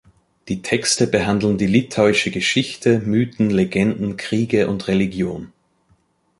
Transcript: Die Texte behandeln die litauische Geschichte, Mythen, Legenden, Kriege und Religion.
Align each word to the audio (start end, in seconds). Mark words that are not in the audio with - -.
Die 0.47 0.63
Texte 0.63 1.05
behandeln 1.05 1.59
die 1.59 1.67
litauische 1.67 2.31
Geschichte, 2.31 3.01
Mythen, 3.01 3.51
Legenden, 3.51 4.17
Kriege 4.17 4.67
und 4.67 4.87
Religion. 4.87 5.53